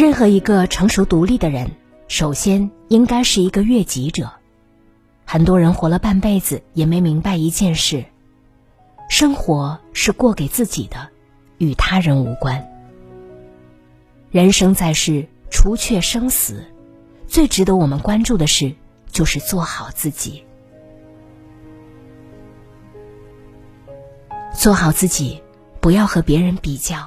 [0.00, 1.72] 任何一个成熟独立的人，
[2.08, 4.32] 首先应该是一个悦己者。
[5.26, 8.06] 很多人活了半辈子，也没明白一件事：
[9.10, 11.10] 生活是过给自己的，
[11.58, 12.66] 与他人无关。
[14.30, 16.64] 人生在世，除却生死，
[17.26, 18.74] 最值得我们关注的事，
[19.12, 20.42] 就是做好自己。
[24.54, 25.42] 做好自己，
[25.78, 27.06] 不要和别人比较。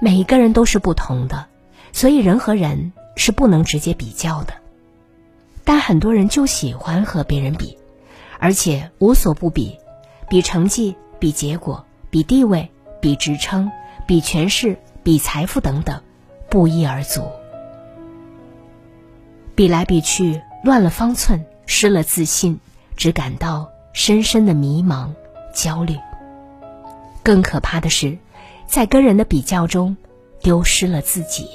[0.00, 1.48] 每一个人都是不同的。
[1.94, 4.54] 所以人和人是不能直接比较的，
[5.62, 7.78] 但很多人就喜欢和别人比，
[8.40, 9.78] 而且无所不比，
[10.28, 12.68] 比成绩、比结果、比地位、
[13.00, 13.70] 比职称、
[14.08, 16.02] 比权势、比财富等等，
[16.50, 17.22] 不一而足。
[19.54, 22.58] 比来比去，乱了方寸，失了自信，
[22.96, 25.10] 只感到深深的迷茫、
[25.54, 25.96] 焦虑。
[27.22, 28.18] 更可怕的是，
[28.66, 29.96] 在跟人的比较中，
[30.42, 31.44] 丢失了自己。《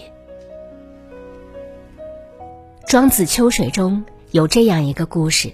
[2.89, 5.53] 庄子·秋水》中有这样一个故事：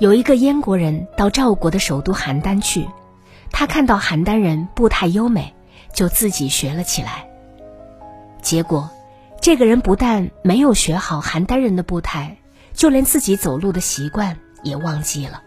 [0.00, 2.88] 有一个燕国人到赵国的首都邯郸去，
[3.50, 5.54] 他看到邯郸人步态优美，
[5.92, 7.28] 就自己学了起来。
[8.40, 8.88] 结果，
[9.42, 12.38] 这个人不但没有学好邯郸人的步态，
[12.72, 15.42] 就连自己走路的习惯也忘记了，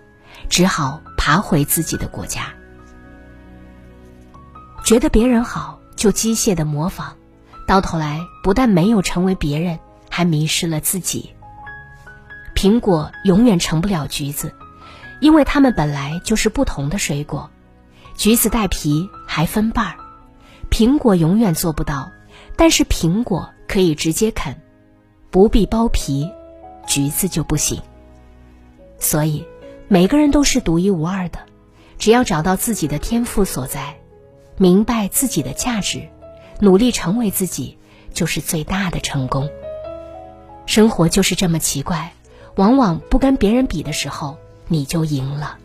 [0.49, 2.53] 只好爬回自己的国家。
[4.85, 7.13] 觉得别人好，就机械的模仿，
[7.67, 9.79] 到头来不但没有成为别人。
[10.11, 11.33] 还迷失了自己。
[12.53, 14.53] 苹果永远成不了橘子，
[15.19, 17.49] 因为它们本来就是不同的水果。
[18.15, 19.95] 橘子带皮还分瓣儿，
[20.69, 22.11] 苹果永远做不到。
[22.55, 24.61] 但是苹果可以直接啃，
[25.31, 26.29] 不必剥皮，
[26.85, 27.81] 橘子就不行。
[28.99, 29.43] 所以，
[29.87, 31.39] 每个人都是独一无二的，
[31.97, 33.95] 只要找到自己的天赋所在，
[34.57, 36.07] 明白自己的价值，
[36.59, 37.79] 努力成为自己，
[38.13, 39.49] 就是最大的成功。
[40.65, 42.13] 生活就是这么奇怪，
[42.55, 45.57] 往往不跟别人比的时候，你就赢了。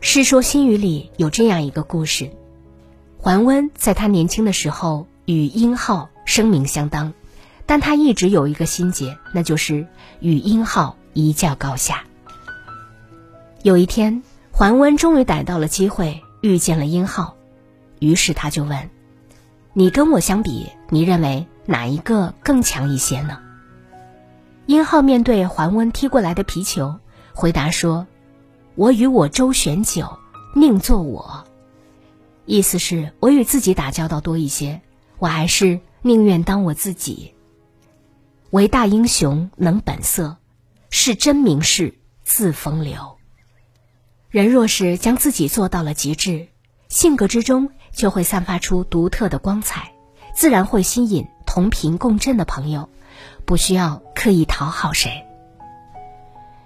[0.08, 2.30] 《世说新语》里有这样一个故事：
[3.18, 7.12] 桓温在他年轻的时候与殷浩声名相当，
[7.66, 9.86] 但他一直有一个心结，那就是
[10.20, 12.04] 与殷浩一较高下。
[13.62, 14.22] 有一天，
[14.52, 17.34] 桓温终于逮到了机会，遇见了殷浩，
[17.98, 18.90] 于是他就问
[19.74, 23.40] ：“你跟我相比，你认为？”哪一个更强一些呢？
[24.66, 26.98] 殷浩面对桓温踢过来的皮球，
[27.34, 28.06] 回答说
[28.74, 30.18] ：“我与我周旋久，
[30.54, 31.44] 宁做我。”
[32.46, 34.80] 意思是，我与自己打交道多一些，
[35.18, 37.34] 我还是宁愿当我自己。
[38.50, 40.36] 为大英雄能本色，
[40.90, 43.16] 是真名士自风流。
[44.30, 46.46] 人若是将自己做到了极致，
[46.88, 49.92] 性格之中就会散发出独特的光彩，
[50.34, 51.26] 自然会吸引。
[51.56, 52.90] 同频共振的朋友，
[53.46, 55.24] 不需要刻意讨好谁。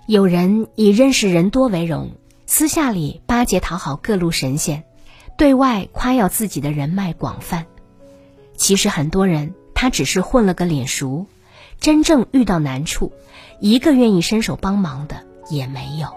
[0.05, 2.11] 有人以认识人多为荣，
[2.45, 4.83] 私下里巴结讨好各路神仙，
[5.39, 7.67] 对外夸耀自己的人脉广泛。
[8.57, 11.27] 其实很多人他只是混了个脸熟，
[11.79, 13.13] 真正遇到难处，
[13.61, 16.09] 一个愿意伸手帮忙的也没有。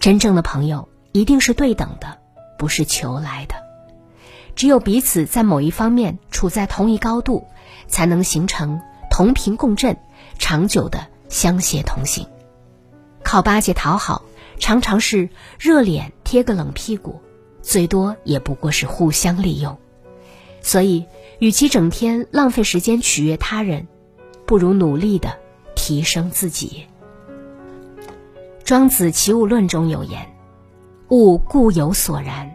[0.00, 2.18] 真正的朋友一定是对等的，
[2.58, 3.54] 不是求来的。
[4.56, 7.46] 只有彼此在某一方面处在同一高度，
[7.88, 9.96] 才能形成同频共振、
[10.38, 12.26] 长久的相携同行。
[13.22, 14.22] 靠巴结讨好，
[14.58, 15.28] 常常是
[15.58, 17.20] 热脸贴个冷屁股，
[17.62, 19.78] 最多也不过是互相利用。
[20.60, 21.06] 所以，
[21.38, 23.88] 与其整天浪费时间取悦他人，
[24.46, 25.38] 不如努力的
[25.74, 26.86] 提升自己。
[28.64, 30.34] 庄子《齐物论》中有言
[31.10, 32.54] ：“物固有所然，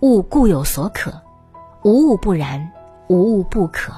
[0.00, 1.20] 物固有所可。”
[1.84, 2.72] 无物不然，
[3.08, 3.92] 无物不可。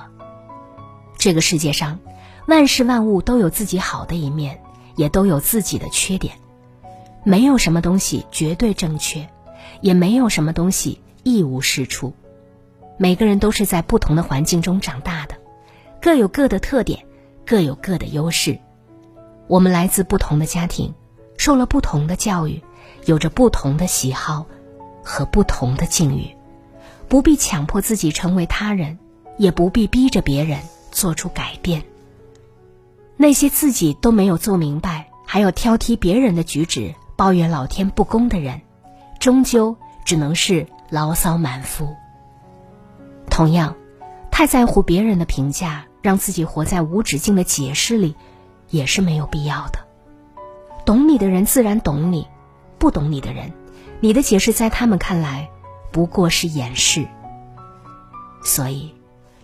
[1.26, 1.99] 这个世界上，
[2.46, 4.61] 万事万物都有自己好的一面，
[4.94, 6.37] 也都有自己的缺点。
[7.25, 9.28] 没有什么东西绝对正确，
[9.81, 12.14] 也没有什么东西一无是处。
[12.96, 15.34] 每个人都是在不同的环境中长大的，
[16.00, 17.05] 各有各的特点，
[17.44, 18.61] 各有各的优势。
[19.49, 20.94] 我们来自不同的家庭，
[21.37, 22.62] 受了不同的教育，
[23.05, 24.46] 有着不同的喜好
[25.02, 26.37] 和不同的境遇。
[27.08, 29.00] 不必强迫自己成为他人，
[29.38, 30.61] 也不必逼着别人
[30.96, 31.84] 做出改变。
[33.19, 38.62] 那些自己都没有做明白，还要挑剔别人的举止，抱怨老天不公的人，
[39.20, 39.76] 终究
[40.06, 41.94] 只能是牢骚满腹。
[43.31, 43.76] 同样，
[44.31, 48.16] 太在乎别人的评价，让自己活在无止境的解释里，
[48.70, 49.81] 也是没有必要的。
[50.87, 52.26] 懂你的人自然懂你，
[52.78, 53.52] 不懂你的人，
[54.00, 55.50] 你的解释在他们看来。
[55.93, 57.06] 不过是掩饰，
[58.43, 58.94] 所以，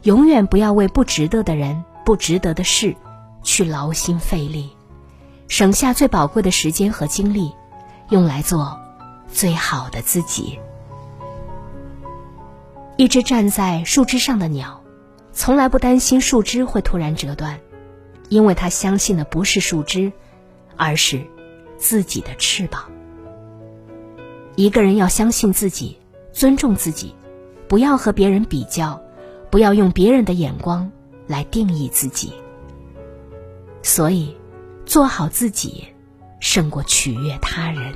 [0.03, 2.97] 永远不要为不值得的人、不值得的事，
[3.43, 4.71] 去劳心费力，
[5.49, 7.53] 省下最宝贵的时间和精力，
[8.11, 8.79] 用来做
[9.33, 10.59] 最好的自己。
[12.97, 14.83] 一只站在树枝上的鸟，
[15.33, 17.61] 从来不担心树枝会突然折断，
[18.29, 20.13] 因为它相信的不是树枝，
[20.77, 21.25] 而是
[21.77, 22.91] 自己的翅膀。
[24.57, 25.99] 一个人要相信自己。
[26.35, 27.15] 尊重自己，
[27.69, 28.99] 不要和别人比较，
[29.53, 30.91] 不要用别人的眼光
[31.27, 32.33] 来定义自己。
[33.83, 34.35] 所以，
[34.87, 35.85] 做好自己，
[36.41, 37.93] 胜过取悦他人。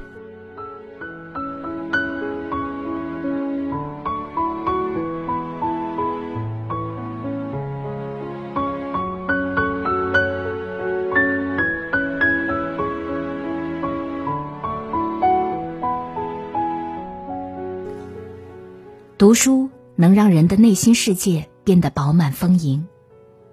[19.16, 22.86] 读书能让人的内心世界变得饱满丰盈，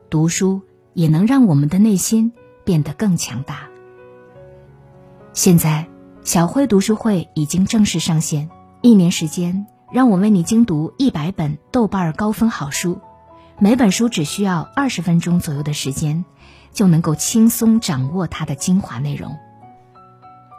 [0.09, 0.61] 读书
[0.93, 2.33] 也能让我们的内心
[2.65, 3.69] 变得更强大。
[5.31, 5.87] 现在，
[6.23, 8.49] 小慧读书会已经正式上线，
[8.81, 12.99] 一年时间，让我为你精读一百本豆瓣高分好书，
[13.57, 16.25] 每本书只需要二十分钟左右的时间，
[16.73, 19.35] 就能够轻松掌握它的精华内容。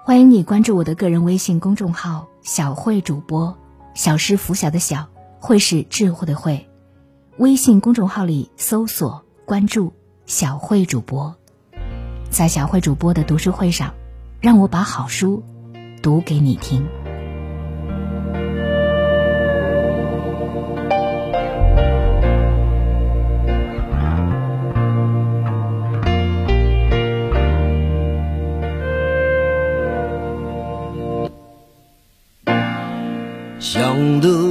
[0.05, 3.57] 欢迎你关注我的个人微信公众号“小慧主播”。
[3.95, 5.07] 小师拂晓的小，
[5.45, 6.71] 会是智慧的慧。
[7.37, 9.93] 微信公众号里搜索关注
[10.25, 11.37] 小慧主播，
[12.31, 13.93] 在小慧主播的读书会上，
[14.41, 15.43] 让我把好书
[16.01, 16.87] 读给你听。
[33.61, 34.44] 想的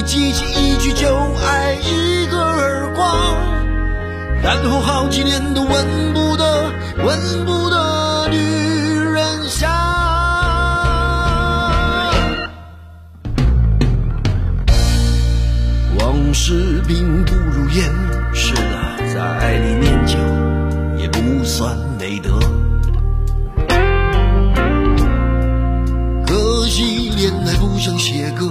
[0.00, 1.14] 你记起一句就
[1.44, 3.06] 爱，一个耳光，
[4.42, 6.72] 然后好几年都闻不得、
[7.04, 9.70] 闻不得女人香。
[15.98, 17.92] 往事并不如烟，
[18.32, 20.16] 是的，在爱里念旧
[20.96, 22.40] 也不算美德。
[26.26, 28.50] 可惜恋爱不像写歌，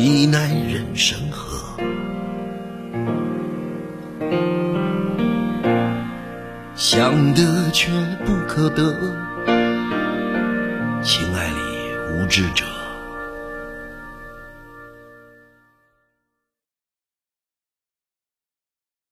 [0.00, 1.76] 你奈人生何？
[6.76, 7.90] 想得却
[8.24, 8.94] 不可得，
[11.02, 11.56] 情爱里
[12.14, 12.77] 无知者。